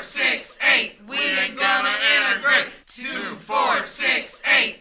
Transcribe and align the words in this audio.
six, 0.00 0.58
eight. 0.76 0.96
We 1.06 1.18
ain't 1.18 1.56
gonna 1.56 1.94
integrate. 2.16 2.66
Two, 2.86 3.36
four, 3.36 3.82
six, 3.84 4.42
eight. 4.60 4.77